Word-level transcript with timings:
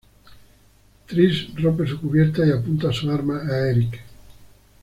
Tris 1.05 1.53
rompe 1.59 1.85
su 1.85 2.01
cubierta 2.01 2.43
y 2.43 2.49
apunta 2.49 2.91
su 2.91 3.11
arma 3.11 3.43
a 3.43 3.69
Eric. 3.69 3.99